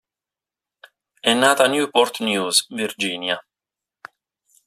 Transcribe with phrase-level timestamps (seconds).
[1.19, 3.39] È nata a Newport News, Virginia.